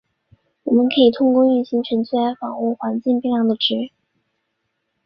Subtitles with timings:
[0.63, 3.91] 我们可以通过运行程序来访问环境变量的值。